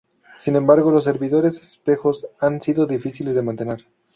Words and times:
Sin 0.35 0.55
embargo, 0.55 0.89
los 0.89 1.03
servidores 1.03 1.59
espejos 1.61 2.25
han 2.39 2.59
sido 2.59 2.87
difíciles 2.87 3.35
de 3.35 3.43
mantener. 3.43 3.85